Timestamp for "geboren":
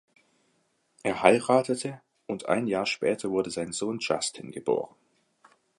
4.49-4.95